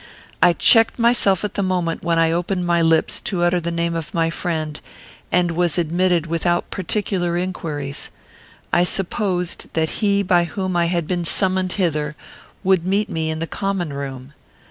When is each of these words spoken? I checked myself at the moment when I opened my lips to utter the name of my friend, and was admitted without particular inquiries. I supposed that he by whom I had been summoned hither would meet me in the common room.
I 0.41 0.53
checked 0.53 0.97
myself 0.97 1.43
at 1.43 1.53
the 1.53 1.61
moment 1.61 2.01
when 2.01 2.17
I 2.17 2.31
opened 2.31 2.65
my 2.65 2.81
lips 2.81 3.19
to 3.21 3.43
utter 3.43 3.59
the 3.59 3.69
name 3.69 3.93
of 3.93 4.15
my 4.15 4.31
friend, 4.31 4.79
and 5.31 5.51
was 5.51 5.77
admitted 5.77 6.25
without 6.25 6.71
particular 6.71 7.37
inquiries. 7.37 8.09
I 8.73 8.83
supposed 8.83 9.67
that 9.73 10.01
he 10.03 10.23
by 10.23 10.45
whom 10.45 10.75
I 10.75 10.85
had 10.85 11.05
been 11.05 11.23
summoned 11.23 11.73
hither 11.73 12.15
would 12.63 12.83
meet 12.83 13.11
me 13.11 13.29
in 13.29 13.37
the 13.37 13.45
common 13.45 13.93
room. 13.93 14.33